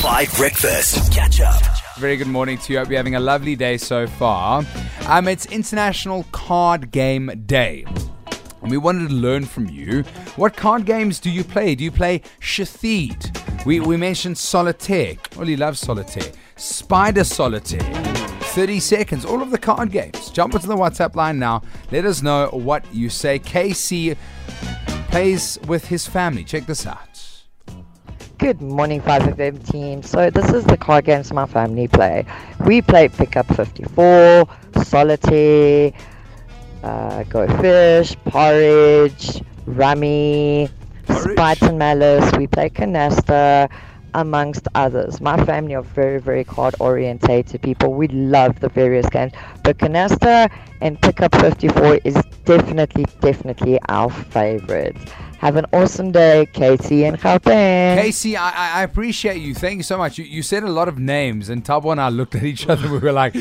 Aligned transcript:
5 0.00 0.34
Breakfast. 0.38 1.12
Catch 1.12 1.42
up. 1.42 1.62
Very 1.98 2.16
good 2.16 2.26
morning 2.26 2.56
to 2.56 2.72
you. 2.72 2.78
Hope 2.78 2.88
you're 2.88 2.96
having 2.96 3.16
a 3.16 3.20
lovely 3.20 3.54
day 3.54 3.76
so 3.76 4.06
far. 4.06 4.64
Um, 5.06 5.28
it's 5.28 5.44
International 5.44 6.24
Card 6.32 6.90
Game 6.90 7.30
Day. 7.44 7.84
And 8.62 8.70
we 8.70 8.78
wanted 8.78 9.10
to 9.10 9.14
learn 9.14 9.44
from 9.44 9.68
you. 9.68 10.04
What 10.36 10.56
card 10.56 10.86
games 10.86 11.20
do 11.20 11.28
you 11.28 11.44
play? 11.44 11.74
Do 11.74 11.84
you 11.84 11.90
play 11.90 12.22
Shathid? 12.40 13.66
We, 13.66 13.80
we 13.80 13.98
mentioned 13.98 14.38
Solitaire. 14.38 15.16
Oli 15.38 15.54
loves 15.58 15.80
Solitaire. 15.80 16.32
Spider 16.56 17.24
Solitaire. 17.24 17.82
30 18.54 18.80
seconds. 18.80 19.26
All 19.26 19.42
of 19.42 19.50
the 19.50 19.58
card 19.58 19.92
games. 19.92 20.30
Jump 20.30 20.54
into 20.54 20.66
the 20.66 20.76
WhatsApp 20.76 21.14
line 21.14 21.38
now. 21.38 21.60
Let 21.92 22.06
us 22.06 22.22
know 22.22 22.48
what 22.52 22.86
you 22.94 23.10
say. 23.10 23.38
KC 23.38 24.16
plays 25.10 25.58
with 25.66 25.88
his 25.88 26.06
family. 26.06 26.42
Check 26.42 26.64
this 26.64 26.86
out. 26.86 27.09
Good 28.40 28.62
morning, 28.62 29.02
5FM 29.02 29.70
team. 29.70 30.02
So, 30.02 30.30
this 30.30 30.50
is 30.50 30.64
the 30.64 30.78
card 30.78 31.04
games 31.04 31.30
my 31.30 31.44
family 31.44 31.88
play. 31.88 32.24
We 32.64 32.80
play 32.80 33.08
Pickup 33.08 33.46
54, 33.54 34.48
Solitaire, 34.82 35.92
uh, 36.82 37.22
Go 37.24 37.46
Fish, 37.60 38.16
Porridge, 38.24 39.42
Rummy, 39.66 40.70
Porridge? 41.04 41.32
Spite 41.32 41.62
and 41.64 41.78
Malice. 41.78 42.32
We 42.38 42.46
play 42.46 42.70
Canasta, 42.70 43.68
amongst 44.14 44.66
others. 44.74 45.20
My 45.20 45.44
family 45.44 45.74
are 45.74 45.82
very, 45.82 46.18
very 46.18 46.44
card 46.44 46.74
orientated 46.80 47.62
people. 47.62 47.92
We 47.92 48.08
love 48.08 48.60
the 48.60 48.68
various 48.68 49.08
games. 49.10 49.32
But 49.62 49.78
Canasta 49.78 50.50
and 50.80 51.00
Pickup 51.00 51.34
54 51.36 52.00
is 52.04 52.14
definitely, 52.44 53.04
definitely 53.20 53.78
our 53.88 54.10
favorite. 54.10 54.96
Have 55.40 55.56
an 55.56 55.64
awesome 55.72 56.12
day, 56.12 56.46
Casey 56.52 57.06
and 57.06 57.18
Gauteng. 57.18 57.98
Casey, 57.98 58.36
I, 58.36 58.50
I 58.50 58.80
I 58.80 58.82
appreciate 58.82 59.38
you. 59.38 59.54
Thank 59.54 59.78
you 59.78 59.82
so 59.82 59.96
much. 59.96 60.18
You, 60.18 60.26
you 60.26 60.42
said 60.42 60.64
a 60.64 60.68
lot 60.68 60.86
of 60.86 60.98
names, 60.98 61.48
and 61.48 61.64
Tabo 61.64 61.92
and 61.92 61.98
I 61.98 62.10
looked 62.10 62.34
at 62.34 62.42
each 62.42 62.68
other. 62.68 62.88
We 62.90 62.98
were 62.98 63.10
like, 63.12 63.34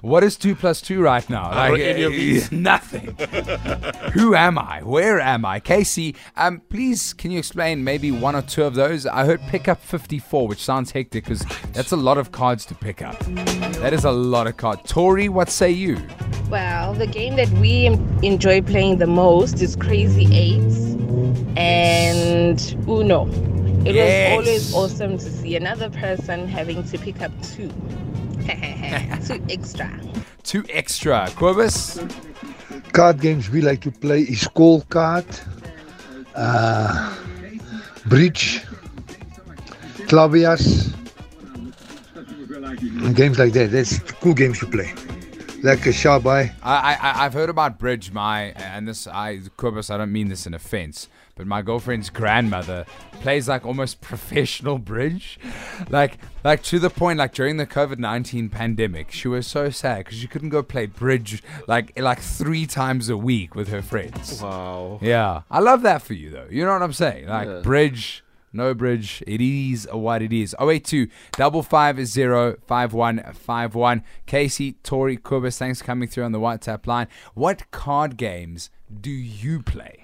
"What 0.00 0.22
is 0.22 0.36
two 0.36 0.54
plus 0.54 0.80
two 0.80 1.02
right 1.02 1.28
now?" 1.28 1.50
Like 1.50 1.70
don't 1.72 1.80
any 1.80 2.02
of 2.04 2.12
these. 2.12 2.52
nothing. 2.70 3.16
Who 4.12 4.36
am 4.36 4.58
I? 4.58 4.84
Where 4.84 5.18
am 5.18 5.44
I? 5.44 5.58
Casey, 5.58 6.14
um, 6.36 6.60
please 6.68 7.12
can 7.14 7.32
you 7.32 7.40
explain 7.40 7.82
maybe 7.82 8.12
one 8.12 8.36
or 8.36 8.42
two 8.42 8.62
of 8.62 8.76
those? 8.76 9.04
I 9.04 9.24
heard 9.24 9.40
pick 9.48 9.66
up 9.66 9.82
fifty 9.82 10.20
four, 10.20 10.46
which 10.46 10.62
sounds 10.62 10.92
hectic 10.92 11.24
because 11.24 11.44
that's 11.72 11.90
a 11.90 11.96
lot 11.96 12.16
of 12.16 12.30
cards 12.30 12.64
to 12.66 12.76
pick 12.76 13.02
up. 13.02 13.18
That 13.82 13.92
is 13.92 14.04
a 14.04 14.12
lot 14.12 14.46
of 14.46 14.56
cards. 14.56 14.82
Tori, 14.84 15.28
what 15.28 15.50
say 15.50 15.72
you? 15.72 15.96
Well, 16.50 16.94
the 16.94 17.06
game 17.06 17.36
that 17.36 17.48
we 17.60 17.86
enjoy 18.22 18.60
playing 18.62 18.98
the 18.98 19.06
most 19.06 19.62
is 19.62 19.76
Crazy 19.76 20.26
Eights 20.34 20.96
and 21.56 22.58
Uno. 22.88 23.28
It 23.84 23.94
Yes. 23.94 24.32
was 24.32 24.46
always 24.46 24.74
awesome 24.74 25.16
to 25.18 25.30
see 25.30 25.54
another 25.54 25.88
person 25.90 26.48
having 26.48 26.82
to 26.84 26.98
pick 26.98 27.22
up 27.22 27.30
two. 27.42 27.68
two 29.26 29.40
extra. 29.48 29.88
Two 30.42 30.64
extra. 30.70 31.28
Quibus. 31.36 32.00
card 32.92 33.20
games 33.20 33.48
we 33.50 33.60
like 33.60 33.80
to 33.82 33.92
play 33.92 34.22
is 34.22 34.48
call 34.48 34.80
card, 34.88 35.24
uh, 36.34 37.14
bridge, 38.06 38.62
clavias, 40.08 40.92
and 43.04 43.14
games 43.14 43.38
like 43.38 43.52
that. 43.52 43.70
That's 43.70 44.00
cool 44.20 44.34
games 44.34 44.58
to 44.58 44.66
play. 44.66 44.92
Like 45.62 45.84
a 45.84 45.90
Shabai. 45.90 46.52
I, 46.62 46.94
I 46.94 47.24
I've 47.24 47.34
heard 47.34 47.50
about 47.50 47.78
bridge. 47.78 48.12
My 48.12 48.44
and 48.56 48.88
this 48.88 49.06
I 49.06 49.38
Quibus. 49.58 49.90
I 49.92 49.98
don't 49.98 50.10
mean 50.12 50.28
this 50.28 50.46
in 50.46 50.54
offense, 50.54 51.08
but 51.34 51.46
my 51.46 51.60
girlfriend's 51.60 52.08
grandmother 52.08 52.86
plays 53.20 53.46
like 53.46 53.66
almost 53.66 54.00
professional 54.10 54.78
bridge, 54.78 55.38
like 55.90 56.16
like 56.44 56.62
to 56.64 56.78
the 56.78 56.88
point 56.88 57.18
like 57.18 57.34
during 57.34 57.58
the 57.58 57.66
COVID 57.66 57.98
nineteen 57.98 58.48
pandemic, 58.48 59.10
she 59.12 59.28
was 59.28 59.46
so 59.46 59.68
sad 59.68 59.98
because 60.06 60.18
she 60.18 60.26
couldn't 60.26 60.48
go 60.48 60.62
play 60.62 60.86
bridge 60.86 61.42
like 61.68 61.98
like 62.00 62.20
three 62.20 62.66
times 62.66 63.10
a 63.10 63.16
week 63.18 63.54
with 63.54 63.68
her 63.68 63.82
friends. 63.82 64.40
Wow. 64.42 64.98
Yeah, 65.02 65.42
I 65.50 65.60
love 65.60 65.82
that 65.82 66.00
for 66.00 66.14
you 66.14 66.30
though. 66.30 66.46
You 66.50 66.64
know 66.64 66.72
what 66.72 66.82
I'm 66.82 66.94
saying? 66.94 67.26
Like 67.28 67.48
Yeah. 67.48 67.60
bridge, 67.60 68.24
no 68.52 68.74
bridge. 68.74 69.22
It 69.26 69.40
is 69.40 69.88
what 69.92 70.22
it 70.22 70.32
is. 70.32 70.54
082 70.60 71.08
double 71.32 71.62
five 71.62 72.04
zero 72.06 72.56
five 72.66 72.92
one 72.92 73.22
five 73.32 73.74
one. 73.74 74.02
Casey, 74.26 74.72
Tori, 74.82 75.16
Kubis, 75.16 75.58
thanks 75.58 75.80
for 75.80 75.86
coming 75.86 76.08
through 76.08 76.24
on 76.24 76.32
the 76.32 76.40
WhatsApp 76.40 76.86
line. 76.86 77.08
What 77.34 77.70
card 77.70 78.16
games 78.16 78.70
do 79.00 79.10
you 79.10 79.62
play? 79.62 79.99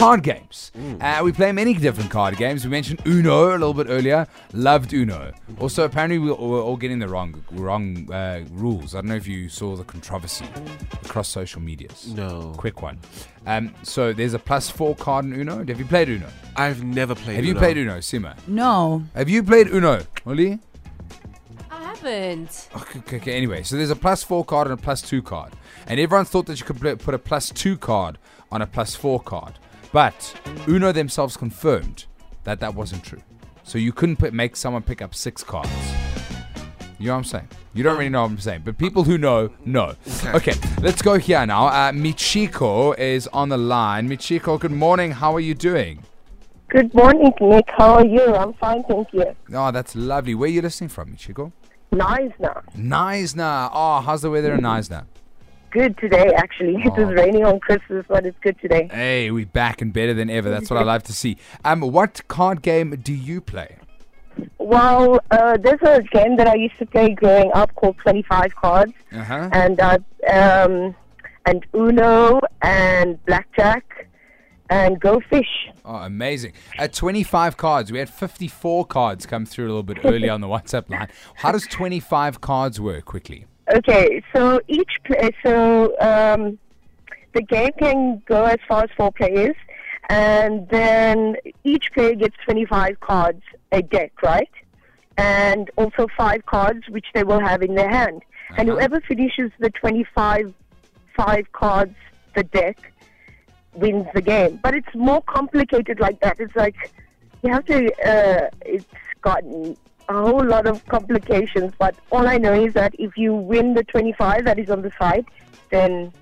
Card 0.00 0.22
games. 0.22 0.72
Uh, 0.98 1.20
we 1.22 1.30
play 1.30 1.52
many 1.52 1.74
different 1.74 2.10
card 2.10 2.38
games. 2.38 2.64
We 2.64 2.70
mentioned 2.70 3.02
Uno 3.06 3.50
a 3.50 3.58
little 3.58 3.74
bit 3.74 3.86
earlier. 3.90 4.26
Loved 4.54 4.94
Uno. 4.94 5.30
Also, 5.58 5.84
apparently 5.84 6.18
we 6.18 6.28
we're 6.32 6.62
all 6.62 6.78
getting 6.78 6.98
the 7.00 7.06
wrong 7.06 7.44
wrong 7.50 8.10
uh, 8.10 8.42
rules. 8.50 8.94
I 8.94 9.02
don't 9.02 9.08
know 9.10 9.16
if 9.16 9.26
you 9.28 9.50
saw 9.50 9.76
the 9.76 9.84
controversy 9.84 10.46
across 11.04 11.28
social 11.28 11.60
medias. 11.60 12.08
No. 12.14 12.54
Quick 12.56 12.80
one. 12.80 12.98
Um, 13.46 13.74
so 13.82 14.14
there's 14.14 14.32
a 14.32 14.38
plus 14.38 14.70
four 14.70 14.94
card 14.96 15.26
in 15.26 15.34
Uno. 15.38 15.58
Have 15.66 15.78
you 15.78 15.84
played 15.84 16.08
Uno? 16.08 16.28
I've 16.56 16.82
never 16.82 17.14
played 17.14 17.34
Uno. 17.34 17.36
Have 17.36 17.44
you 17.44 17.50
Uno. 17.52 17.60
played 17.60 17.76
Uno, 17.76 17.98
Sima? 17.98 18.34
No, 18.48 19.04
Have 19.14 19.28
you 19.28 19.42
played 19.42 19.68
Uno, 19.68 20.00
Oli? 20.24 20.58
I 21.70 21.82
haven't. 21.84 22.68
Okay, 22.74 22.98
okay, 23.00 23.16
okay, 23.18 23.36
anyway, 23.36 23.62
so 23.64 23.76
there's 23.76 23.90
a 23.90 23.96
plus 23.96 24.22
four 24.22 24.46
card 24.46 24.68
and 24.68 24.78
a 24.78 24.82
plus 24.82 25.02
two 25.02 25.20
card. 25.20 25.52
And 25.86 26.00
everyone 26.00 26.24
thought 26.24 26.46
that 26.46 26.58
you 26.58 26.64
could 26.64 26.80
pl- 26.80 26.96
put 26.96 27.12
a 27.14 27.18
plus 27.18 27.50
two 27.50 27.76
card 27.76 28.16
on 28.50 28.62
a 28.62 28.66
plus 28.66 28.94
four 28.94 29.20
card. 29.20 29.58
But 29.92 30.34
Uno 30.68 30.92
themselves 30.92 31.36
confirmed 31.36 32.06
that 32.44 32.60
that 32.60 32.74
wasn't 32.74 33.04
true. 33.04 33.22
So 33.62 33.78
you 33.78 33.92
couldn't 33.92 34.16
put, 34.16 34.32
make 34.32 34.56
someone 34.56 34.82
pick 34.82 35.02
up 35.02 35.14
six 35.14 35.42
cards. 35.42 35.70
You 36.98 37.06
know 37.06 37.12
what 37.12 37.18
I'm 37.18 37.24
saying? 37.24 37.48
You 37.72 37.82
don't 37.82 37.96
really 37.96 38.10
know 38.10 38.22
what 38.22 38.32
I'm 38.32 38.38
saying, 38.38 38.62
but 38.64 38.76
people 38.76 39.04
who 39.04 39.16
know, 39.16 39.50
know. 39.64 39.94
Okay, 40.26 40.54
let's 40.80 41.02
go 41.02 41.18
here 41.18 41.46
now. 41.46 41.66
Uh, 41.68 41.92
Michiko 41.92 42.98
is 42.98 43.26
on 43.28 43.48
the 43.48 43.56
line. 43.56 44.08
Michiko, 44.08 44.60
good 44.60 44.72
morning. 44.72 45.12
How 45.12 45.34
are 45.34 45.40
you 45.40 45.54
doing? 45.54 46.02
Good 46.68 46.92
morning, 46.94 47.32
Nick. 47.40 47.68
How 47.76 47.94
are 47.94 48.04
you? 48.06 48.34
I'm 48.34 48.52
fine, 48.54 48.84
thank 48.84 49.12
you. 49.12 49.34
Oh, 49.52 49.70
that's 49.70 49.96
lovely. 49.96 50.34
Where 50.34 50.48
are 50.48 50.52
you 50.52 50.62
listening 50.62 50.90
from, 50.90 51.14
Michiko? 51.14 51.52
Nice 51.90 52.32
now. 52.38 52.62
Knysna. 52.76 53.70
Oh, 53.72 54.00
how's 54.00 54.22
the 54.22 54.30
weather 54.30 54.54
in 54.54 54.60
Knysna? 54.60 55.06
Good 55.70 55.96
today, 55.98 56.32
actually. 56.36 56.76
It 56.84 56.92
was 56.94 57.08
Oh. 57.08 57.12
raining 57.12 57.44
on 57.44 57.60
Christmas, 57.60 58.04
but 58.08 58.26
it's 58.26 58.38
good 58.40 58.58
today. 58.60 58.88
Hey, 58.92 59.30
we're 59.30 59.46
back 59.46 59.80
and 59.80 59.92
better 59.92 60.14
than 60.14 60.28
ever. 60.30 60.50
That's 60.50 60.68
what 60.70 60.78
I 60.78 60.82
love 60.94 61.02
to 61.04 61.12
see. 61.12 61.36
Um, 61.64 61.80
what 61.80 62.20
card 62.28 62.62
game 62.62 62.90
do 63.02 63.12
you 63.12 63.40
play? 63.40 63.76
Well, 64.58 65.20
uh, 65.30 65.56
there's 65.58 65.82
a 65.82 66.02
game 66.02 66.36
that 66.36 66.46
I 66.48 66.54
used 66.54 66.78
to 66.78 66.86
play 66.86 67.10
growing 67.14 67.50
up 67.52 67.74
called 67.74 67.98
25 67.98 68.56
Cards, 68.56 68.92
Uh 69.12 69.24
huh. 69.24 69.48
and 69.52 69.80
uh, 69.80 69.98
um, 70.32 70.94
and 71.46 71.66
Uno 71.74 72.40
and 72.62 73.24
Blackjack 73.26 74.06
and 74.70 75.00
Go 75.00 75.20
Fish. 75.28 75.68
Oh, 75.84 75.96
amazing. 75.96 76.52
At 76.78 76.92
25 76.92 77.56
cards, 77.56 77.90
we 77.92 77.98
had 77.98 78.08
54 78.08 78.86
cards 78.86 79.26
come 79.26 79.44
through 79.46 79.66
a 79.66 79.72
little 79.74 79.82
bit 79.82 79.98
early 80.04 80.28
on 80.28 80.40
the 80.40 80.46
WhatsApp 80.54 80.88
line. 80.88 81.08
How 81.36 81.50
does 81.52 81.66
25 81.66 82.40
cards 82.40 82.80
work 82.80 83.04
quickly? 83.04 83.46
Okay, 83.72 84.22
so 84.34 84.60
each 84.66 84.90
play, 85.04 85.30
so 85.44 85.96
um, 86.00 86.58
the 87.34 87.42
game 87.42 87.70
can 87.78 88.22
go 88.26 88.44
as 88.44 88.58
far 88.68 88.82
as 88.84 88.90
four 88.96 89.12
players, 89.12 89.54
and 90.08 90.68
then 90.70 91.36
each 91.62 91.92
player 91.94 92.14
gets 92.16 92.34
25 92.44 92.98
cards 93.00 93.42
a 93.70 93.80
deck, 93.80 94.12
right? 94.22 94.50
And 95.16 95.70
also 95.76 96.08
five 96.16 96.44
cards 96.46 96.80
which 96.88 97.06
they 97.14 97.22
will 97.22 97.40
have 97.40 97.62
in 97.62 97.74
their 97.74 97.90
hand. 97.90 98.22
And 98.56 98.68
Uh-huh. 98.68 98.78
whoever 98.78 99.00
finishes 99.02 99.52
the 99.60 99.70
25 99.70 100.52
five 101.16 101.46
cards 101.52 101.94
the 102.34 102.42
deck 102.44 102.92
wins 103.74 104.06
the 104.14 104.22
game. 104.22 104.58
But 104.62 104.74
it's 104.74 104.94
more 104.94 105.22
complicated 105.22 106.00
like 106.00 106.18
that. 106.20 106.40
It's 106.40 106.56
like 106.56 106.74
you 107.42 107.52
have 107.52 107.64
to. 107.66 107.76
Uh, 108.12 108.48
it's 108.64 108.84
gotten 109.22 109.76
a 110.10 110.22
whole 110.22 110.44
lot 110.44 110.66
of 110.66 110.84
complications. 110.86 111.72
But 111.78 111.94
all 112.10 112.26
I 112.26 112.38
know 112.38 112.52
is 112.52 112.74
that 112.74 112.94
if 112.98 113.16
you 113.16 113.34
win 113.34 113.74
the 113.74 113.84
25 113.84 114.44
that 114.44 114.58
is 114.58 114.70
on 114.70 114.82
the 114.82 114.92
side, 114.98 115.24
then 115.70 116.12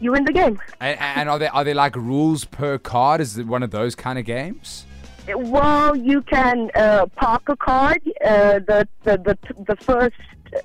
you 0.00 0.12
win 0.12 0.24
the 0.24 0.32
game. 0.32 0.60
And, 0.80 0.98
and 0.98 1.28
are 1.28 1.38
there 1.38 1.54
are 1.54 1.64
there 1.64 1.74
like 1.74 1.96
rules 1.96 2.44
per 2.44 2.78
card? 2.78 3.20
Is 3.20 3.38
it 3.38 3.46
one 3.46 3.62
of 3.62 3.70
those 3.70 3.94
kind 3.94 4.18
of 4.18 4.24
games? 4.24 4.86
Well, 5.28 5.94
you 5.94 6.22
can 6.22 6.70
uh, 6.74 7.06
park 7.14 7.48
a 7.48 7.56
card. 7.56 8.02
Uh, 8.24 8.60
the, 8.60 8.88
the 9.04 9.16
the 9.18 9.38
the 9.64 9.76
first 9.76 10.16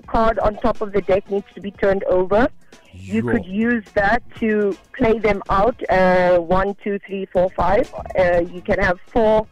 card 0.08 0.40
on 0.40 0.56
top 0.58 0.82
of 0.82 0.94
the 0.94 1.02
deck 1.02 1.30
needs 1.30 1.46
to 1.54 1.62
be 1.62 1.72
turned 1.72 2.04
over. 2.06 2.50
You 2.94 3.26
Yo. 3.26 3.32
could 3.34 3.46
use 3.46 3.84
that 3.94 4.24
to 4.40 4.76
play 4.98 5.20
them 5.20 5.44
out. 5.50 5.78
Uh, 5.90 6.40
one, 6.40 6.76
two, 6.84 6.98
three, 7.06 7.26
four, 7.26 7.50
five. 7.52 7.94
Uh, 8.18 8.40
you 8.40 8.62
can 8.62 8.80
have 8.80 9.00
four 9.08 9.48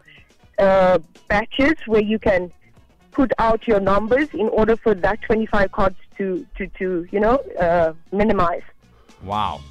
uh, 0.57 0.99
batches 1.27 1.75
where 1.85 2.01
you 2.01 2.17
can 2.17 2.51
put 3.13 3.31
out 3.39 3.67
your 3.67 3.79
numbers 3.79 4.27
in 4.33 4.49
order 4.49 4.75
for 4.75 4.93
that 4.95 5.21
25 5.21 5.71
cards 5.71 5.95
to, 6.17 6.45
to, 6.57 6.67
to 6.79 7.07
you 7.11 7.19
know, 7.19 7.35
uh, 7.59 7.93
minimize. 8.11 8.63
Wow. 9.23 9.61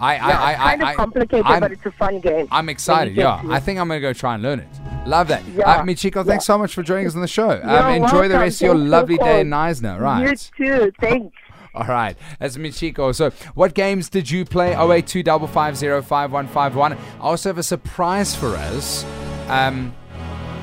I, 0.00 0.14
Yeah, 0.14 0.22
I, 0.26 0.30
I, 0.30 0.52
it's 0.52 0.60
kind 0.60 0.82
I, 0.84 0.90
of 0.90 0.96
complicated, 0.96 1.46
I'm, 1.46 1.60
but 1.60 1.72
it's 1.72 1.86
a 1.86 1.90
fun 1.90 2.20
game. 2.20 2.46
I'm 2.50 2.68
excited. 2.68 3.16
Yeah, 3.16 3.42
I 3.48 3.58
think 3.60 3.80
I'm 3.80 3.88
gonna 3.88 4.00
go 4.00 4.12
try 4.12 4.34
and 4.34 4.42
learn 4.42 4.60
it. 4.60 4.68
Love 5.06 5.28
that. 5.28 5.42
Yeah, 5.48 5.70
Uh, 5.70 5.82
Michiko, 5.82 6.24
thanks 6.24 6.44
so 6.44 6.56
much 6.56 6.74
for 6.74 6.82
joining 6.82 7.06
us 7.06 7.14
on 7.14 7.20
the 7.20 7.28
show. 7.28 7.50
Um, 7.62 7.94
enjoy 7.94 8.28
the 8.28 8.34
welcome. 8.34 8.40
rest 8.40 8.62
of 8.62 8.66
your 8.66 8.74
lovely 8.76 9.16
day 9.16 9.40
in. 9.40 9.50
Knysna. 9.50 9.98
Right. 9.98 10.22
You 10.22 10.36
too. 10.66 10.92
Thanks. 11.00 11.36
All 11.74 11.86
right, 11.86 12.16
that's 12.38 12.56
Michiko. 12.56 13.14
So, 13.14 13.30
what 13.54 13.74
games 13.74 14.08
did 14.08 14.30
you 14.30 14.44
play? 14.44 14.74
082 14.74 15.22
I 15.28 16.96
also 17.20 17.48
have 17.48 17.58
a 17.58 17.62
surprise 17.62 18.34
for 18.34 18.56
us. 18.56 19.04
Um, 19.48 19.94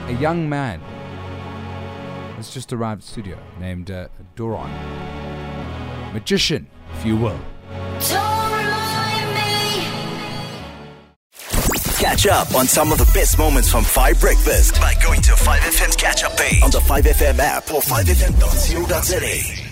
a 0.07 0.13
young 0.13 0.47
man 0.49 0.81
has 2.45 2.53
just 2.53 2.71
arrived 2.73 3.01
at 3.01 3.05
the 3.05 3.11
studio 3.11 3.37
named 3.59 3.91
uh, 3.91 4.07
Doron. 4.35 4.69
Magician, 6.13 6.67
if 6.93 7.05
you 7.05 7.17
will. 7.17 7.39
Catch 11.99 12.27
up 12.27 12.53
on 12.55 12.67
some 12.67 12.91
of 12.91 12.97
the 12.97 13.09
best 13.13 13.37
moments 13.37 13.69
from 13.69 13.83
5 13.83 14.19
Breakfast 14.19 14.75
by 14.79 14.93
going 15.03 15.21
to 15.21 15.31
5FM's 15.31 15.95
catch 15.95 16.23
up 16.23 16.37
page 16.37 16.61
on 16.61 16.71
the 16.71 16.79
5FM 16.79 17.39
app 17.39 17.71
or 17.71 17.81
5FM.co.za. 17.81 19.64